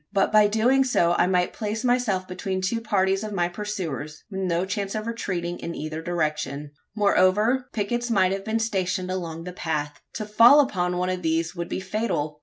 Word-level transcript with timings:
But 0.11 0.31
by 0.31 0.47
doing 0.47 0.83
so 0.83 1.13
I 1.19 1.27
might 1.27 1.53
place 1.53 1.83
myself 1.83 2.27
between 2.27 2.59
two 2.61 2.81
parties 2.81 3.23
of 3.23 3.33
my 3.33 3.47
pursuers, 3.47 4.23
with 4.31 4.39
no 4.41 4.65
chance 4.65 4.95
of 4.95 5.05
retreating 5.05 5.59
in 5.59 5.75
either 5.75 6.01
direction. 6.01 6.71
Moreover, 6.95 7.69
pickets 7.71 8.09
might 8.09 8.31
have 8.31 8.43
been 8.43 8.57
stationed 8.57 9.11
along 9.11 9.43
the 9.43 9.53
path. 9.53 10.01
To 10.13 10.25
fall 10.25 10.59
upon 10.59 10.97
one 10.97 11.11
of 11.11 11.21
these 11.21 11.55
would 11.55 11.69
be 11.69 11.79
fatal. 11.79 12.39